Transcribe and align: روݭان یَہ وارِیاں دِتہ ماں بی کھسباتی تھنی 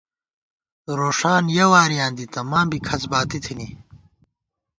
روݭان 0.97 1.43
یَہ 1.55 1.65
وارِیاں 1.71 2.09
دِتہ 2.17 2.41
ماں 2.49 2.65
بی 2.69 2.77
کھسباتی 2.87 3.39
تھنی 3.45 3.67